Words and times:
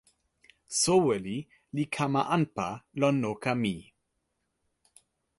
soweli 0.81 1.37
li 1.75 1.83
kama 1.95 2.21
anpa 2.35 2.67
lon 2.99 3.15
noka 3.23 3.51
mi. 3.61 3.75